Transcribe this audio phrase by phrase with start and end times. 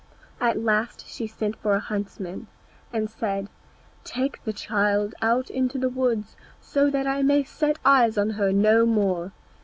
[0.39, 2.47] At last she sent for a huntsman,
[2.91, 3.49] and said,
[4.03, 8.51] "Take the child out into the woods, so that I may set eyes on her
[8.51, 9.31] no more.